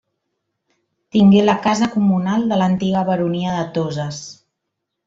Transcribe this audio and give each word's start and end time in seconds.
Tingué 1.17 1.43
la 1.45 1.55
casa 1.67 1.91
comunal 1.97 2.49
de 2.53 2.59
l'antiga 2.63 3.07
Baronia 3.13 3.55
de 3.61 3.71
Toses. 3.79 4.25